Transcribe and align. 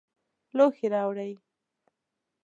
لوښي 0.57 0.87
راوړئ 0.93 1.31